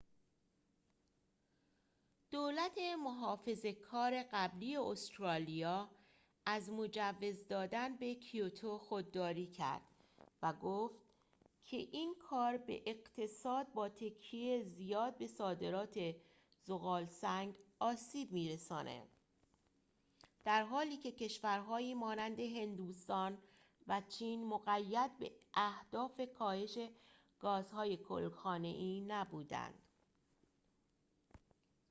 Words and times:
دولت 2.31 2.77
محافظه 3.03 3.73
کار 3.73 4.23
قبلی 4.23 4.77
استرالیا 4.77 5.89
از 6.45 6.69
مجوز 6.69 7.47
دادن 7.47 7.97
به 7.97 8.15
کیوتو 8.15 8.77
خودداری 8.77 9.47
کرد 9.47 9.81
و 10.41 10.53
گفت 10.53 11.01
که 11.63 11.77
این 11.77 12.15
کار 12.21 12.57
به 12.57 12.81
اقتصاد 12.85 13.73
با 13.73 13.89
تکیه 13.89 14.63
زیاد 14.63 15.17
به 15.17 15.27
صادرات 15.27 15.99
ذغال‌سنگ 16.67 17.55
آسیب 17.79 18.31
می‌رساند 18.31 19.07
در 20.45 20.63
حالیکه 20.63 21.11
کشورهایی 21.11 21.93
مانند 21.93 22.39
هندوستان 22.39 23.37
و 23.87 24.01
چین 24.09 24.47
مقید 24.47 25.17
به 25.19 25.31
اهداف 25.53 26.21
کاهش 26.33 26.77
گازهای 27.39 27.97
گل‌خانه‌ای 27.97 29.01
نبودند 29.07 29.73